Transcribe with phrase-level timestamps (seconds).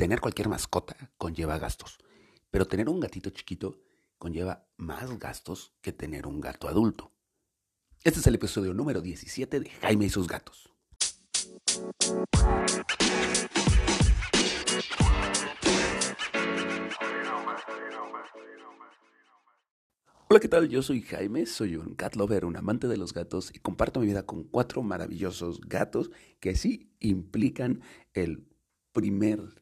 [0.00, 1.98] Tener cualquier mascota conlleva gastos,
[2.50, 3.82] pero tener un gatito chiquito
[4.16, 7.12] conlleva más gastos que tener un gato adulto.
[8.02, 10.72] Este es el episodio número 17 de Jaime y sus gatos.
[20.30, 20.70] Hola, ¿qué tal?
[20.70, 24.06] Yo soy Jaime, soy un cat lover, un amante de los gatos y comparto mi
[24.06, 26.10] vida con cuatro maravillosos gatos
[26.40, 27.82] que sí implican
[28.14, 28.48] el
[28.92, 29.59] primer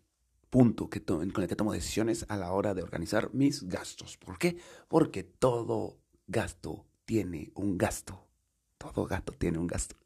[0.51, 4.17] punto que con el que tomo decisiones a la hora de organizar mis gastos.
[4.17, 4.57] ¿Por qué?
[4.89, 8.27] Porque todo gasto tiene un gasto.
[8.79, 9.97] Todo gato tiene un gasto.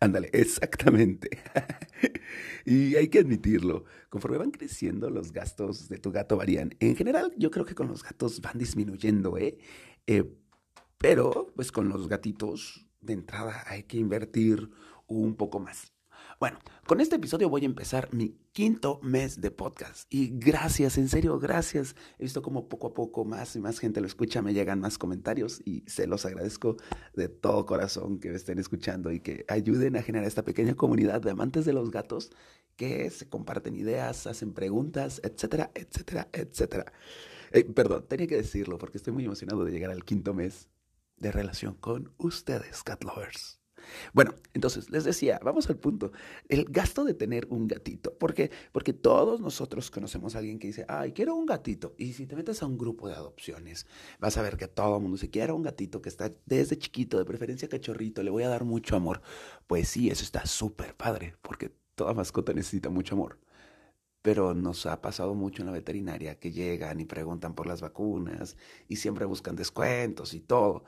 [0.00, 1.30] Ándale, exactamente.
[2.64, 6.74] y hay que admitirlo, conforme van creciendo los gastos de tu gato varían.
[6.80, 9.58] En general, yo creo que con los gatos van disminuyendo, ¿eh?
[10.06, 10.24] eh
[10.98, 14.70] pero, pues con los gatitos, de entrada hay que invertir
[15.06, 15.92] un poco más.
[16.38, 20.06] Bueno, con este episodio voy a empezar mi quinto mes de podcast.
[20.12, 21.96] Y gracias, en serio, gracias.
[22.18, 24.98] He visto como poco a poco más y más gente lo escucha, me llegan más
[24.98, 26.76] comentarios y se los agradezco
[27.14, 31.22] de todo corazón que me estén escuchando y que ayuden a generar esta pequeña comunidad
[31.22, 32.30] de amantes de los gatos
[32.76, 36.92] que se comparten ideas, hacen preguntas, etcétera, etcétera, etcétera.
[37.50, 40.68] Eh, perdón, tenía que decirlo porque estoy muy emocionado de llegar al quinto mes
[41.16, 43.58] de relación con ustedes, cat lovers.
[44.12, 46.12] Bueno, entonces les decía, vamos al punto.
[46.48, 48.12] El gasto de tener un gatito.
[48.14, 48.50] ¿Por qué?
[48.72, 51.94] Porque todos nosotros conocemos a alguien que dice, ay, quiero un gatito.
[51.98, 53.86] Y si te metes a un grupo de adopciones,
[54.18, 57.18] vas a ver que todo el mundo dice, quiero un gatito que está desde chiquito,
[57.18, 59.22] de preferencia cachorrito, le voy a dar mucho amor.
[59.66, 63.38] Pues sí, eso está súper padre, porque toda mascota necesita mucho amor
[64.26, 68.56] pero nos ha pasado mucho en la veterinaria que llegan y preguntan por las vacunas
[68.88, 70.82] y siempre buscan descuentos y todo.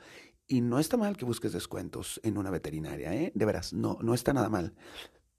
[0.51, 3.31] Y no está mal que busques descuentos en una veterinaria, ¿eh?
[3.35, 4.73] De veras, no, no está nada mal.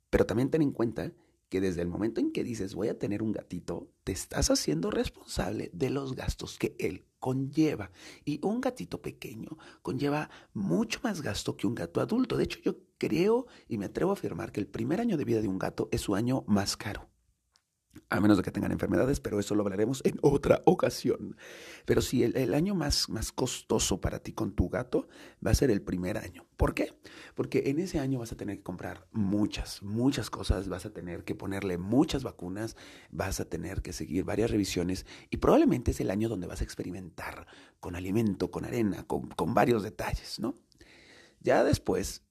[0.08, 1.12] Pero también ten en cuenta
[1.48, 4.88] que desde el momento en que dices voy a tener un gatito, te estás haciendo
[4.92, 7.90] responsable de los gastos que él conlleva.
[8.24, 12.36] Y un gatito pequeño conlleva mucho más gasto que un gato adulto.
[12.36, 15.42] De hecho, yo creo y me atrevo a afirmar que el primer año de vida
[15.42, 17.09] de un gato es su año más caro
[18.08, 21.36] a menos de que tengan enfermedades, pero eso lo hablaremos en otra ocasión.
[21.84, 25.08] Pero sí, el, año más, más costoso para ti con tu gato
[25.44, 26.46] va a ser el primer año.
[26.56, 26.94] ¿Por qué?
[27.34, 31.24] Porque en ese año vas a tener que comprar muchas, muchas cosas, vas a tener
[31.24, 32.76] que ponerle muchas vacunas,
[33.10, 36.64] vas a tener que seguir varias revisiones y probablemente es el año donde vas a
[36.64, 37.46] experimentar
[37.80, 40.54] con alimento, con arena, con, con varios detalles, ¿no?
[41.40, 42.22] Ya después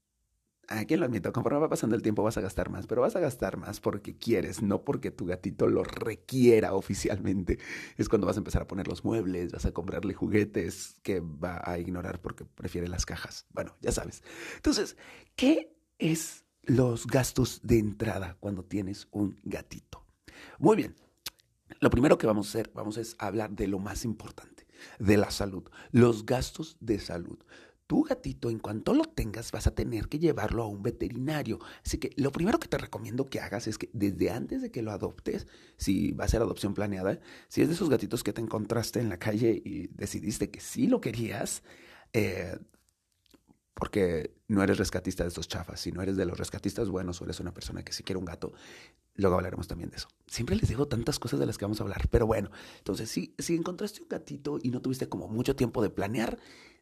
[0.72, 1.34] ¿A quién lo admito?
[1.34, 4.16] Conforme va pasando el tiempo vas a gastar más, pero vas a gastar más porque
[4.16, 7.58] quieres, no porque tu gatito lo requiera oficialmente.
[7.98, 11.60] Es cuando vas a empezar a poner los muebles, vas a comprarle juguetes que va
[11.64, 13.48] a ignorar porque prefiere las cajas.
[13.50, 14.22] Bueno, ya sabes.
[14.58, 14.96] Entonces,
[15.36, 20.06] ¿qué es los gastos de entrada cuando tienes un gatito?
[20.60, 20.96] Muy bien.
[21.80, 24.68] Lo primero que vamos a hacer, vamos a hablar de lo más importante,
[25.00, 27.40] de la salud, los gastos de salud
[27.90, 31.58] tu gatito, en cuanto lo tengas, vas a tener que llevarlo a un veterinario.
[31.84, 34.84] Así que lo primero que te recomiendo que hagas es que desde antes de que
[34.84, 38.42] lo adoptes, si va a ser adopción planeada, si es de esos gatitos que te
[38.42, 41.64] encontraste en la calle y decidiste que sí lo querías,
[42.14, 42.60] eh,
[43.74, 47.26] porque no eres rescatista de estos chafas, si no eres de los rescatistas buenos o
[47.26, 48.52] eres una persona que sí quiere un gato,
[49.16, 50.08] luego hablaremos también de eso.
[50.28, 53.36] Siempre les digo tantas cosas de las que vamos a hablar, pero bueno, entonces si,
[53.38, 56.40] si encontraste un gatito y no tuviste como mucho tiempo de planear,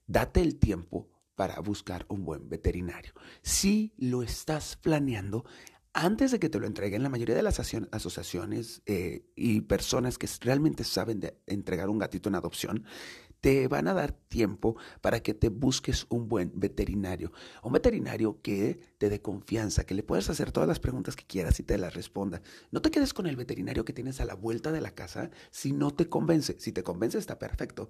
[0.08, 3.14] date el tiempo para buscar un buen veterinario.
[3.44, 5.46] Si lo estás planeando,
[5.94, 10.28] antes de que te lo entreguen, la mayoría de las asociaciones eh, y personas que
[10.42, 12.86] realmente saben de entregar un gatito en adopción,
[13.42, 17.31] te van a dar tiempo para que te busques un buen veterinario.
[17.64, 21.59] Un veterinario que te dé confianza, que le puedas hacer todas las preguntas que quieras
[21.59, 22.42] y te las responda.
[22.72, 25.72] No te quedes con el veterinario que tienes a la vuelta de la casa si
[25.72, 26.56] no te convence.
[26.59, 27.90] Si te convence está perfecto.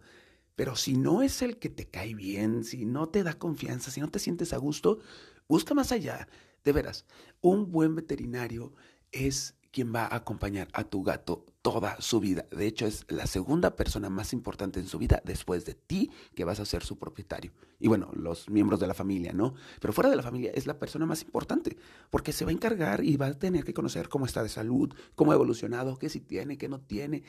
[0.55, 4.01] Pero si no es el que te cae bien, si no te da confianza, si
[4.01, 4.99] no te sientes a gusto,
[5.47, 6.27] busca más allá.
[6.63, 7.05] De veras,
[7.41, 8.73] un buen veterinario
[9.11, 12.47] es quien va a acompañar a tu gato toda su vida.
[12.49, 16.45] De hecho, es la segunda persona más importante en su vida después de ti que
[16.45, 17.51] vas a ser su propietario.
[17.79, 19.53] Y bueno, los miembros de la familia, ¿no?
[19.79, 21.77] Pero fuera de la familia es la persona más importante
[22.09, 24.91] porque se va a encargar y va a tener que conocer cómo está de salud,
[25.13, 27.23] cómo ha evolucionado, qué si tiene, qué no tiene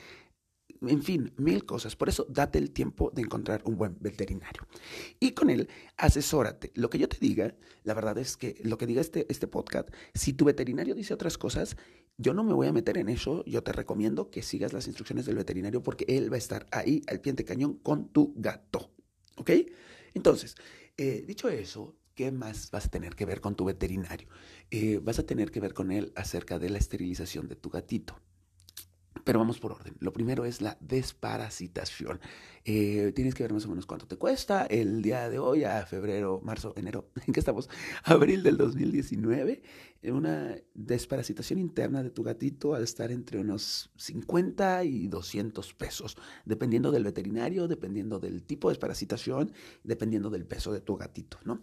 [0.82, 1.96] en fin, mil cosas.
[1.96, 4.66] Por eso date el tiempo de encontrar un buen veterinario.
[5.18, 6.72] Y con él, asesórate.
[6.74, 7.54] Lo que yo te diga,
[7.84, 11.38] la verdad es que lo que diga este, este podcast, si tu veterinario dice otras
[11.38, 11.76] cosas,
[12.18, 13.44] yo no me voy a meter en eso.
[13.46, 17.02] Yo te recomiendo que sigas las instrucciones del veterinario porque él va a estar ahí
[17.06, 18.90] al pie de cañón con tu gato.
[19.36, 19.50] ¿Ok?
[20.14, 20.56] Entonces,
[20.96, 24.28] eh, dicho eso, ¿qué más vas a tener que ver con tu veterinario?
[24.70, 28.20] Eh, vas a tener que ver con él acerca de la esterilización de tu gatito.
[29.24, 29.94] Pero vamos por orden.
[30.00, 32.20] Lo primero es la desparasitación.
[32.64, 34.66] Eh, tienes que ver más o menos cuánto te cuesta.
[34.66, 37.68] El día de hoy, a febrero, marzo, enero, ¿en qué estamos?
[38.04, 39.62] Abril del 2019.
[40.04, 46.92] Una desparasitación interna de tu gatito al estar entre unos 50 y 200 pesos, dependiendo
[46.92, 51.60] del veterinario, dependiendo del tipo de desparasitación, dependiendo del peso de tu gatito, ¿no?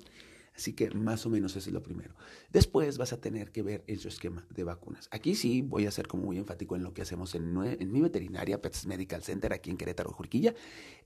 [0.55, 2.15] Así que más o menos eso es lo primero.
[2.51, 5.09] Después vas a tener que ver en su esquema de vacunas.
[5.11, 7.53] Aquí sí voy a ser como muy enfático en lo que hacemos en,
[7.91, 10.53] mi veterinaria, Pets Medical Center, aquí en Querétaro, Jurquilla.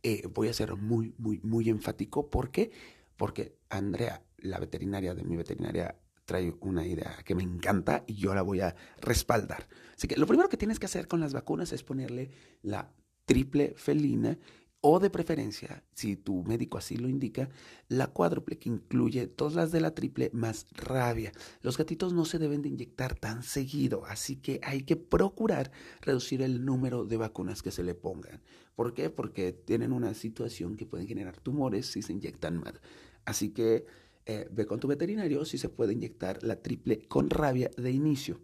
[0.04, 2.30] Eh, voy a ser muy, muy, muy enfático.
[2.30, 2.72] ¿Por qué?
[3.18, 8.36] Porque Andrea, la veterinaria de mi veterinaria, trae una idea que me encanta y yo
[8.36, 9.68] la voy a respaldar.
[9.98, 12.30] Así que lo primero que tienes que hacer con las vacunas es ponerle
[12.62, 12.94] la
[13.26, 14.38] triple felina
[14.82, 17.50] o de preferencia, si tu médico así lo indica,
[17.90, 21.34] la cuádruple que incluye todas las de la triple más rabia.
[21.62, 25.72] Los gatitos no se deben de inyectar tan seguido, así que hay que procurar
[26.02, 28.42] reducir el número de vacunas que se le pongan.
[28.76, 29.10] ¿Por qué?
[29.10, 32.80] Porque tienen una situación que pueden generar tumores si se inyectan mal.
[33.26, 33.86] Así que
[34.26, 38.40] eh, ve con tu veterinario si se puede inyectar la triple con rabia de inicio.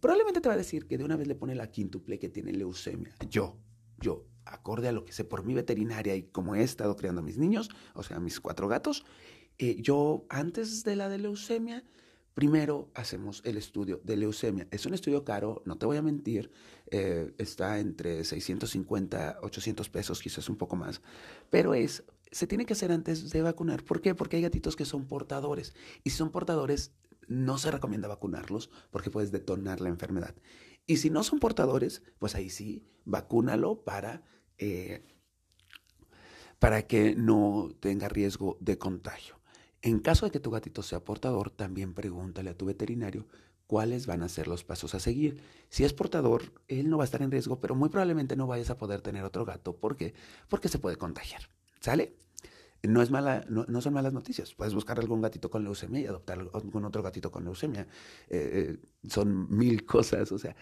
[0.00, 2.52] Probablemente te va a decir que de una vez le pone la quíntuple que tiene
[2.52, 3.14] leucemia.
[3.28, 3.56] Yo,
[4.00, 7.24] yo, acorde a lo que sé por mi veterinaria y como he estado criando a
[7.24, 9.04] mis niños, o sea, a mis cuatro gatos,
[9.58, 11.84] eh, yo antes de la de leucemia,
[12.34, 14.68] primero hacemos el estudio de leucemia.
[14.70, 16.52] Es un estudio caro, no te voy a mentir,
[16.90, 21.02] eh, está entre 650, 800 pesos, quizás un poco más,
[21.50, 23.82] pero es, se tiene que hacer antes de vacunar.
[23.82, 24.14] ¿Por qué?
[24.14, 25.74] Porque hay gatitos que son portadores
[26.04, 26.92] y si son portadores
[27.26, 30.34] no se recomienda vacunarlos porque puedes detonar la enfermedad.
[30.86, 34.22] Y si no son portadores, pues ahí sí, vacúnalo para
[34.58, 35.02] eh,
[36.58, 39.38] para que no tenga riesgo de contagio.
[39.82, 43.26] En caso de que tu gatito sea portador, también pregúntale a tu veterinario
[43.68, 45.40] cuáles van a ser los pasos a seguir.
[45.68, 48.70] Si es portador, él no va a estar en riesgo, pero muy probablemente no vayas
[48.70, 49.76] a poder tener otro gato.
[49.76, 50.14] ¿Por qué?
[50.48, 51.42] Porque se puede contagiar.
[51.80, 52.16] ¿Sale?
[52.82, 54.54] No, es mala, no, son malas noticias.
[54.54, 57.88] Puedes buscar algún gatito con leucemia y adoptar algún otro gatito con leucemia.
[58.28, 60.30] Eh, eh, son mil cosas.
[60.32, 60.54] O sea,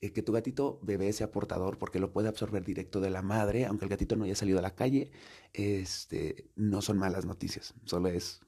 [0.00, 3.66] eh, que tu gatito bebé sea portador porque lo puede absorber directo de la madre,
[3.66, 5.12] aunque el gatito no haya salido a la calle,
[5.52, 8.40] este, no son malas noticias, solo es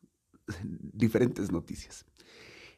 [0.62, 2.06] diferentes noticias.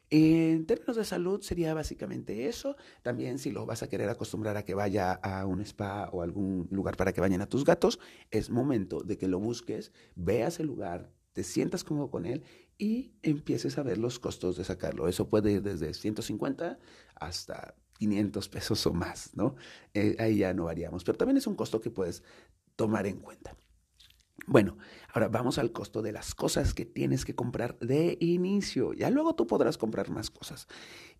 [0.09, 2.75] En términos de salud sería básicamente eso.
[3.01, 6.67] También si lo vas a querer acostumbrar a que vaya a un spa o algún
[6.71, 7.99] lugar para que vayan a tus gatos,
[8.31, 12.43] es momento de que lo busques, veas el lugar, te sientas cómodo con él
[12.77, 15.07] y empieces a ver los costos de sacarlo.
[15.07, 16.77] Eso puede ir desde 150
[17.15, 19.55] hasta 500 pesos o más, ¿no?
[19.93, 22.23] Eh, ahí ya no variamos, pero también es un costo que puedes
[22.75, 23.55] tomar en cuenta.
[24.47, 24.77] Bueno,
[25.13, 28.93] ahora vamos al costo de las cosas que tienes que comprar de inicio.
[28.93, 30.67] Ya luego tú podrás comprar más cosas.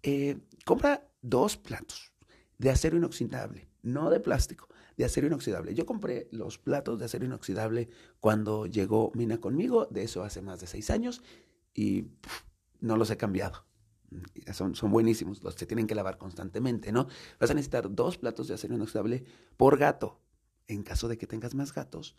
[0.03, 2.13] Eh, compra dos platos
[2.57, 4.67] de acero inoxidable, no de plástico,
[4.97, 5.73] de acero inoxidable.
[5.73, 7.89] Yo compré los platos de acero inoxidable
[8.19, 11.23] cuando llegó Mina conmigo, de eso hace más de seis años,
[11.73, 12.11] y
[12.79, 13.65] no los he cambiado.
[14.53, 17.07] Son, son buenísimos, los se tienen que lavar constantemente, ¿no?
[17.39, 19.25] Vas a necesitar dos platos de acero inoxidable
[19.57, 20.21] por gato.
[20.67, 22.15] En caso de que tengas más gatos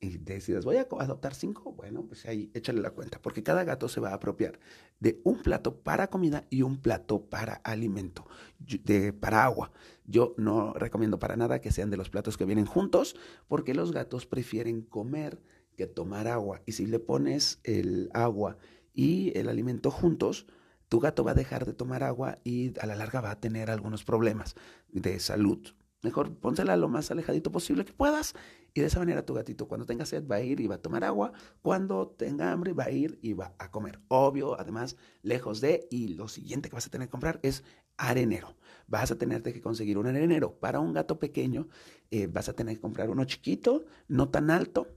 [0.00, 3.86] y decidas, voy a adoptar cinco, bueno, pues ahí échale la cuenta, porque cada gato
[3.86, 4.58] se va a apropiar
[4.98, 8.26] de un plato para comida y un plato para alimento,
[8.58, 9.72] de, para agua.
[10.06, 13.14] Yo no recomiendo para nada que sean de los platos que vienen juntos,
[13.46, 15.42] porque los gatos prefieren comer
[15.76, 16.62] que tomar agua.
[16.64, 18.56] Y si le pones el agua
[18.94, 20.46] y el alimento juntos,
[20.88, 23.70] tu gato va a dejar de tomar agua y a la larga va a tener
[23.70, 24.56] algunos problemas
[24.88, 25.58] de salud.
[26.02, 28.34] Mejor pónsela lo más alejadito posible que puedas
[28.74, 30.82] y de esa manera tu gatito cuando tenga sed va a ir y va a
[30.82, 34.00] tomar agua, cuando tenga hambre va a ir y va a comer.
[34.08, 37.64] Obvio, además, lejos de, y lo siguiente que vas a tener que comprar es
[37.96, 38.56] arenero.
[38.86, 40.58] Vas a tener que conseguir un arenero.
[40.58, 41.68] Para un gato pequeño
[42.10, 44.88] eh, vas a tener que comprar uno chiquito, no tan alto,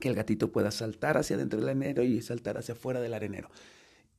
[0.00, 3.50] que el gatito pueda saltar hacia dentro del arenero y saltar hacia afuera del arenero.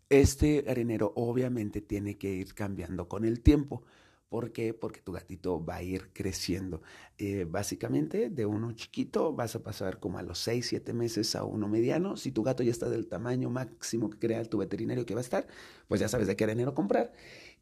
[0.09, 3.83] Este arenero obviamente tiene que ir cambiando con el tiempo.
[4.29, 4.73] ¿Por qué?
[4.73, 6.81] Porque tu gatito va a ir creciendo.
[7.17, 11.45] Eh, básicamente, de uno chiquito vas a pasar como a los 6, 7 meses a
[11.45, 12.17] uno mediano.
[12.17, 15.23] Si tu gato ya está del tamaño máximo que crea tu veterinario que va a
[15.23, 15.47] estar,
[15.87, 17.13] pues ya sabes de qué arenero comprar.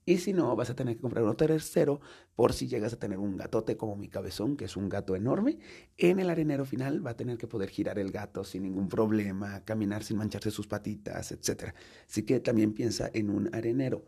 [0.08, 2.00] Y si no, vas a tener que comprar uno tercero
[2.36, 5.60] por si llegas a tener un gatote como mi cabezón, que es un gato enorme.
[5.98, 9.64] En el arenero final va a tener que poder girar el gato sin ningún problema,
[9.66, 11.74] caminar sin mancharse sus patitas, etc.
[12.08, 14.06] Así que también piensa en un arenero.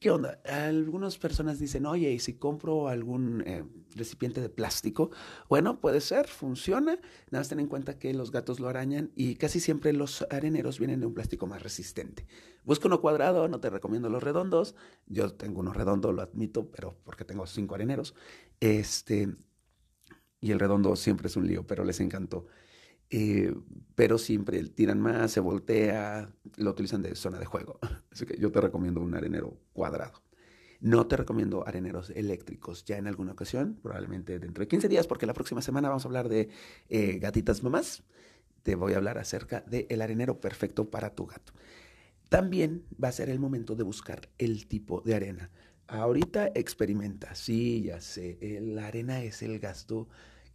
[0.00, 0.40] ¿Qué onda?
[0.44, 3.64] Algunas personas dicen, oye, ¿y si compro algún eh,
[3.96, 5.10] recipiente de plástico?
[5.48, 7.00] Bueno, puede ser, funciona.
[7.32, 10.78] Nada más ten en cuenta que los gatos lo arañan y casi siempre los areneros
[10.78, 12.28] vienen de un plástico más resistente.
[12.62, 14.76] Busca uno cuadrado, no te recomiendo los redondos.
[15.06, 18.14] Yo tengo uno redondo, lo admito, pero porque tengo cinco areneros.
[18.60, 19.34] Este,
[20.40, 22.46] y el redondo siempre es un lío, pero les encantó.
[23.10, 23.54] Eh,
[23.94, 27.78] pero siempre tiran más, se voltea, lo utilizan de zona de juego.
[28.12, 30.22] Así que yo te recomiendo un arenero cuadrado.
[30.80, 35.26] No te recomiendo areneros eléctricos ya en alguna ocasión, probablemente dentro de 15 días, porque
[35.26, 36.50] la próxima semana vamos a hablar de
[36.88, 38.04] eh, gatitas mamás.
[38.62, 41.52] Te voy a hablar acerca del arenero perfecto para tu gato.
[42.28, 45.50] También va a ser el momento de buscar el tipo de arena.
[45.88, 50.08] Ahorita experimenta, sí, ya sé, la arena es el gasto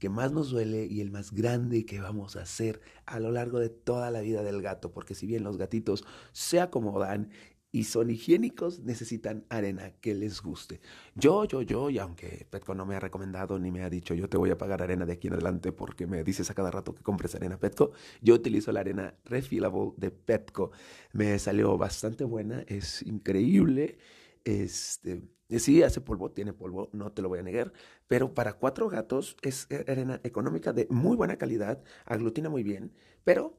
[0.04, 3.60] que más nos duele y el más grande que vamos a hacer a lo largo
[3.60, 7.30] de toda la vida del gato, porque si bien los gatitos se acomodan
[7.72, 10.82] y son higiénicos, necesitan arena que les guste.
[11.16, 14.28] Yo, yo, yo, y aunque Petco no me ha recomendado ni me ha dicho yo
[14.28, 16.94] te voy a pagar arena de aquí en adelante porque me dices a cada rato
[16.94, 20.72] que compres arena Petco, yo utilizo la arena refillable de Petco.
[21.14, 23.98] Me salió bastante buena, es increíble.
[24.44, 25.24] Este,
[25.60, 27.74] Sí, hace polvo, tiene polvo, no te lo voy a negar,
[28.08, 32.94] pero para cuatro gatos es arena económica de muy buena calidad, aglutina muy bien,
[33.24, 33.58] pero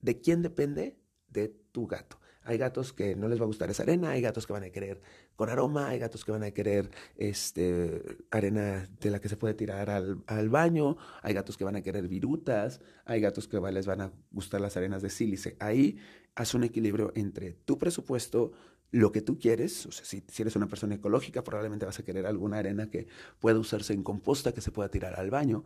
[0.00, 0.98] ¿de quién depende?
[1.28, 2.20] De tu gato.
[2.42, 4.70] Hay gatos que no les va a gustar esa arena, hay gatos que van a
[4.70, 5.02] querer
[5.36, 9.52] con aroma, hay gatos que van a querer este, arena de la que se puede
[9.52, 13.86] tirar al, al baño, hay gatos que van a querer virutas, hay gatos que les
[13.86, 15.56] van a gustar las arenas de sílice.
[15.60, 15.98] Ahí
[16.34, 18.52] haz un equilibrio entre tu presupuesto,
[18.90, 22.26] lo que tú quieres, o sea, si, eres una persona ecológica, probablemente vas a querer
[22.26, 23.06] alguna arena que
[23.38, 25.64] pueda usarse en composta, que se pueda tirar al baño,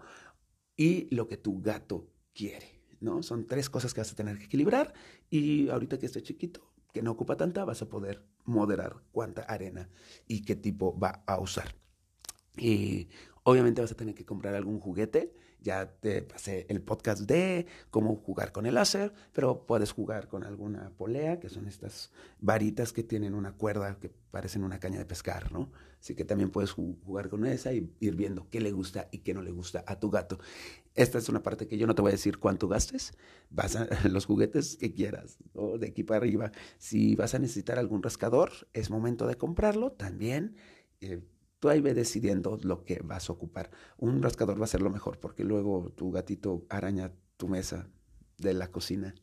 [0.76, 3.22] y lo que tu gato quiere, ¿no?
[3.22, 4.92] Son tres cosas que vas a tener que equilibrar,
[5.30, 9.88] y ahorita que esté chiquito, que no ocupa tanta, vas a poder moderar cuánta arena
[10.26, 11.76] y qué tipo va a usar.
[12.56, 13.08] Y
[13.44, 18.16] obviamente vas a tener que comprar algún juguete ya te pasé el podcast de cómo
[18.16, 23.02] jugar con el láser, pero puedes jugar con alguna polea, que son estas varitas que
[23.02, 25.70] tienen una cuerda que parecen una caña de pescar, ¿no?
[26.00, 29.34] Así que también puedes jugar con esa y ir viendo qué le gusta y qué
[29.34, 30.38] no le gusta a tu gato.
[30.94, 33.12] Esta es una parte que yo no te voy a decir cuánto gastes,
[33.50, 36.50] vas a los juguetes que quieras, o de aquí para arriba.
[36.78, 40.56] Si vas a necesitar algún rascador, es momento de comprarlo también.
[41.00, 41.22] Eh,
[41.62, 43.70] Tú ahí ve decidiendo lo que vas a ocupar.
[43.96, 47.88] Un rascador va a ser lo mejor porque luego tu gatito araña tu mesa
[48.36, 49.14] de la cocina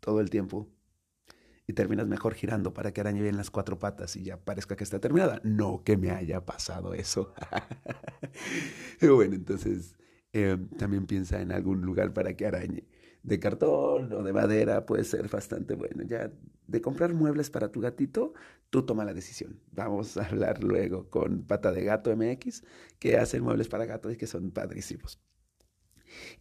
[0.00, 0.68] todo el tiempo
[1.68, 4.82] y terminas mejor girando para que arañe bien las cuatro patas y ya parezca que
[4.82, 5.40] está terminada.
[5.44, 7.32] No que me haya pasado eso.
[9.00, 9.94] bueno, entonces
[10.32, 12.84] em, también piensa en algún lugar para que arañe
[13.24, 16.04] de cartón o de madera puede ser bastante bueno.
[16.04, 16.30] Ya
[16.66, 18.34] de comprar muebles para tu gatito,
[18.70, 19.60] tú toma la decisión.
[19.72, 22.62] Vamos a hablar luego con Pata de Gato MX,
[22.98, 25.18] que hacen muebles para gatos y que son padrísimos.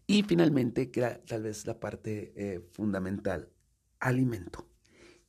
[0.06, 3.50] Y finalmente, que tal vez la parte eh, fundamental,
[4.00, 4.68] alimento.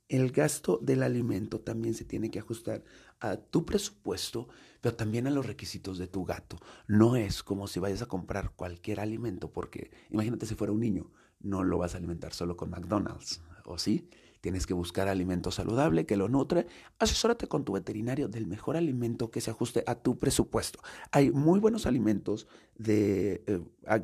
[0.08, 2.84] El gasto del alimento también se tiene que ajustar
[3.20, 4.49] a tu presupuesto,
[4.80, 6.58] pero también a los requisitos de tu gato.
[6.88, 11.11] No es como si vayas a comprar cualquier alimento, porque imagínate si fuera un niño
[11.45, 14.09] no lo vas a alimentar solo con McDonald's, ¿o sí?
[14.41, 16.67] Tienes que buscar alimento saludable que lo nutre.
[16.99, 20.81] Asesórate con tu veterinario del mejor alimento que se ajuste a tu presupuesto.
[21.13, 22.47] Hay muy buenos alimentos
[22.87, 23.43] eh,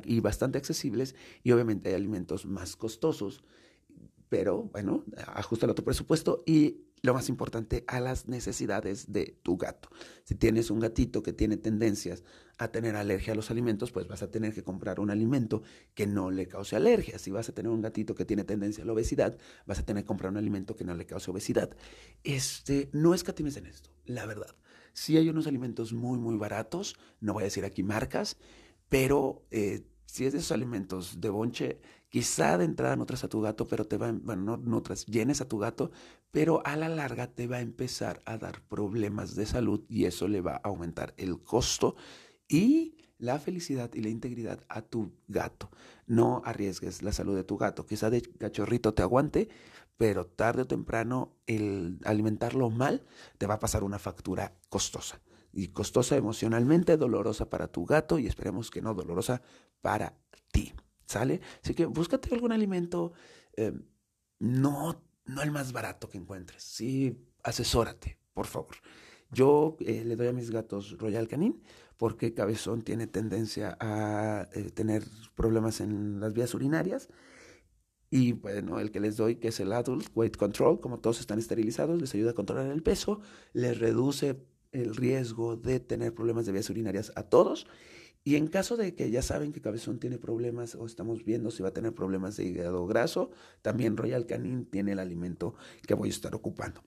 [0.03, 3.43] y bastante accesibles y obviamente hay alimentos más costosos,
[4.29, 9.57] pero bueno, ajustalo a tu presupuesto y lo más importante, a las necesidades de tu
[9.57, 9.89] gato.
[10.23, 12.23] Si tienes un gatito que tiene tendencias
[12.59, 15.63] a tener alergia a los alimentos, pues vas a tener que comprar un alimento
[15.95, 17.17] que no le cause alergia.
[17.17, 20.03] Si vas a tener un gatito que tiene tendencia a la obesidad, vas a tener
[20.03, 21.75] que comprar un alimento que no le cause obesidad.
[22.23, 24.55] Este, no escatimes en esto, la verdad.
[24.93, 28.37] Si hay unos alimentos muy, muy baratos, no voy a decir aquí marcas,
[28.89, 31.81] pero eh, si es de esos alimentos de bonche,
[32.11, 35.47] quizá de entrada nutras a tu gato, pero te va, bueno, no nutras, llenes a
[35.47, 35.91] tu gato,
[36.29, 40.27] pero a la larga te va a empezar a dar problemas de salud y eso
[40.27, 41.95] le va a aumentar el costo
[42.47, 45.71] y la felicidad y la integridad a tu gato.
[46.05, 47.85] No arriesgues la salud de tu gato.
[47.85, 49.47] Quizá de cachorrito te aguante,
[49.95, 53.05] pero tarde o temprano el alimentarlo mal
[53.37, 55.21] te va a pasar una factura costosa.
[55.53, 59.41] Y costosa emocionalmente, dolorosa para tu gato y esperemos que no dolorosa
[59.81, 60.17] para
[60.51, 60.73] ti.
[61.11, 61.41] ¿Sale?
[61.61, 63.11] Así que búscate algún alimento,
[63.57, 63.73] eh,
[64.39, 66.63] no, no el más barato que encuentres.
[66.63, 68.75] Sí, asesórate, por favor.
[69.29, 71.61] Yo eh, le doy a mis gatos Royal Canin
[71.97, 75.03] porque Cabezón tiene tendencia a eh, tener
[75.35, 77.09] problemas en las vías urinarias
[78.09, 81.39] Y bueno, el que les doy, que es el Adult Weight Control, como todos están
[81.39, 83.21] esterilizados, les ayuda a controlar el peso,
[83.53, 87.67] les reduce el riesgo de tener problemas de vías urinarias a todos.
[88.23, 91.63] Y en caso de que ya saben que Cabezón tiene problemas o estamos viendo si
[91.63, 93.31] va a tener problemas de hígado graso,
[93.63, 95.55] también Royal Canin tiene el alimento
[95.87, 96.83] que voy a estar ocupando.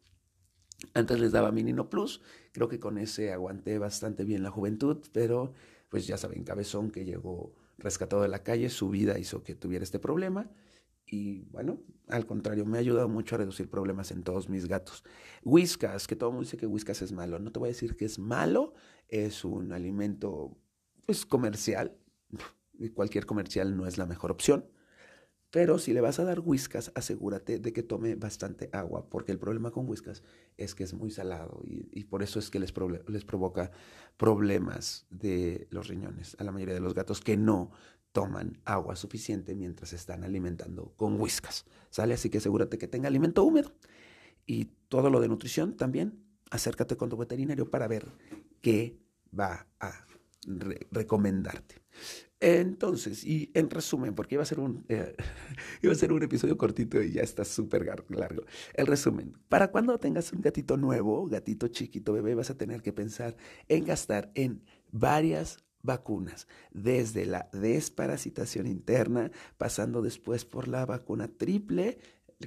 [0.93, 2.21] Antes les daba Minino Plus,
[2.53, 5.53] creo que con ese aguanté bastante bien la juventud, pero
[5.89, 9.83] pues ya saben, Cabezón que llegó rescatado de la calle, su vida hizo que tuviera
[9.83, 10.51] este problema.
[11.07, 15.05] Y bueno, al contrario, me ha ayudado mucho a reducir problemas en todos mis gatos.
[15.45, 17.39] Whiskas, que todo el mundo dice que Whiskas es malo.
[17.39, 18.73] No te voy a decir que es malo,
[19.09, 20.57] es un alimento
[21.07, 21.97] pues comercial.
[22.73, 24.67] Y cualquier comercial no es la mejor opción.
[25.55, 29.39] Pero si le vas a dar whiskas, asegúrate de que tome bastante agua, porque el
[29.39, 30.25] problema con whiskas
[30.57, 32.75] es que es muy salado y, por eso es que les,
[33.07, 33.71] les provoca
[34.17, 37.71] problemas de los riñones a la mayoría de los gatos que no
[38.11, 41.67] toman agua suficiente mientras están alimentando con whiskas.
[41.89, 42.15] ¿Sale?
[42.15, 43.73] Así que asegúrate que tenga alimento húmedo.
[44.47, 46.21] Y todo lo de nutrición también,
[46.51, 48.09] acércate con tu veterinario para ver
[48.61, 48.99] qué
[49.39, 50.05] va a
[50.91, 51.83] recomendarte.
[52.41, 55.17] Entonces, y en resumen, porque iba a ser un, eh,
[55.83, 58.45] iba a ser un episodio cortito y ya está súper largo.
[58.75, 62.93] El resumen, para cuando tengas un gatito nuevo, gatito chiquito, bebé, vas a tener que
[62.93, 63.37] pensar
[63.69, 71.99] en gastar en varias vacunas, desde la desparasitación interna, pasando después por la vacuna triple,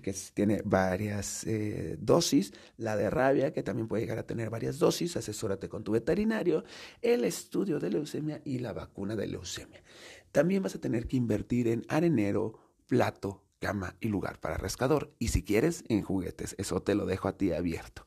[0.01, 4.79] que tiene varias eh, dosis, la de rabia, que también puede llegar a tener varias
[4.79, 6.63] dosis, asesórate con tu veterinario,
[7.01, 9.83] el estudio de leucemia y la vacuna de leucemia.
[10.31, 15.13] También vas a tener que invertir en arenero, plato, cama y lugar para rescador.
[15.19, 18.05] Y si quieres, en juguetes, eso te lo dejo a ti abierto.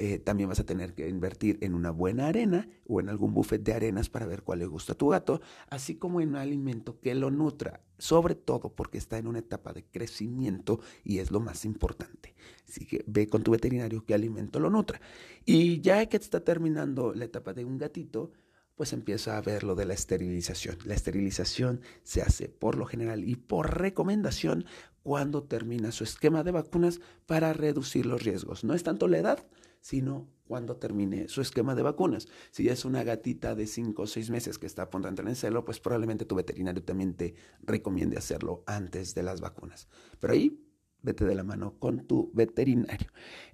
[0.00, 3.60] Eh, también vas a tener que invertir en una buena arena o en algún buffet
[3.64, 5.40] de arenas para ver cuál le gusta a tu gato,
[5.70, 9.72] así como en un alimento que lo nutra, sobre todo porque está en una etapa
[9.72, 12.36] de crecimiento y es lo más importante.
[12.68, 15.00] Así que ve con tu veterinario qué alimento lo nutra.
[15.44, 18.30] Y ya que está terminando la etapa de un gatito,
[18.76, 20.78] pues empieza a ver lo de la esterilización.
[20.84, 24.64] La esterilización se hace por lo general y por recomendación
[25.02, 28.62] cuando termina su esquema de vacunas para reducir los riesgos.
[28.62, 29.44] No es tanto la edad,
[29.80, 32.26] sino cuando termine su esquema de vacunas.
[32.50, 35.10] Si ya es una gatita de 5 o 6 meses que está a punto de
[35.10, 39.88] entrar en celo, pues probablemente tu veterinario también te recomiende hacerlo antes de las vacunas.
[40.18, 40.67] Pero ahí
[41.02, 43.08] vete de la mano con tu veterinario.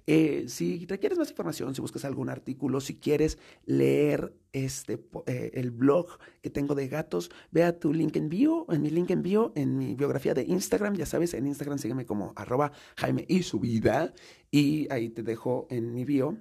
[0.07, 5.71] Eh, si requieres más información, si buscas algún artículo, si quieres leer este, eh, el
[5.71, 9.23] blog que tengo de gatos, ve a tu link en bio, en mi link en
[9.23, 13.43] bio, en mi biografía de Instagram, ya sabes, en Instagram sígueme como arroba Jaime y
[13.43, 14.13] su vida,
[14.51, 16.37] y ahí te dejo en mi bio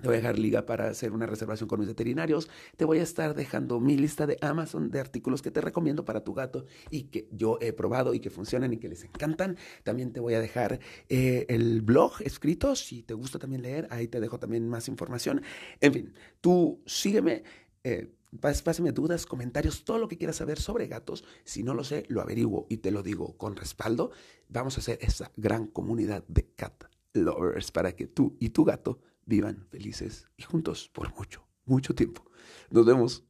[0.00, 2.48] te voy a dejar liga para hacer una reservación con mis veterinarios.
[2.76, 6.24] Te voy a estar dejando mi lista de Amazon de artículos que te recomiendo para
[6.24, 9.56] tu gato y que yo he probado y que funcionan y que les encantan.
[9.82, 12.74] También te voy a dejar eh, el blog escrito.
[12.74, 15.42] Si te gusta también leer, ahí te dejo también más información.
[15.80, 17.44] En fin, tú sígueme.
[17.84, 21.24] Eh, Pásame dudas, comentarios, todo lo que quieras saber sobre gatos.
[21.44, 24.10] Si no lo sé, lo averiguo y te lo digo con respaldo.
[24.48, 28.98] Vamos a hacer esa gran comunidad de cat lovers para que tú y tu gato
[29.26, 32.24] vivan felices y juntos por mucho, mucho tiempo.
[32.70, 33.24] Nos vemos.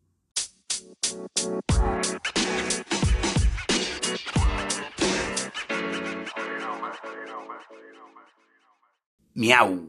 [9.35, 9.83] Miau.